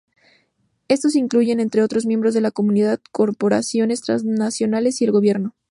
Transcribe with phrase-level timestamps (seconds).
[0.87, 5.53] Estos incluyen, entre otros, miembros de la comunidad, corporaciones transnacionales y el gobierno.